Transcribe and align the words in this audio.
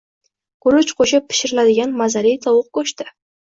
Guruch 0.65 0.93
qo‘shib 1.01 1.27
pishiriladigan 1.35 1.95
mazali 2.01 2.35
tovuq 2.49 2.75
go‘shti 2.81 3.11